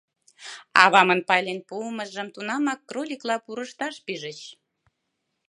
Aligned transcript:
Авамын 0.83 1.21
пайлен 1.27 1.59
пуымыжым 1.67 2.27
тунамак 2.33 2.79
кроликла 2.89 3.35
пурышташ 3.45 3.95
пижыч. 4.05 4.39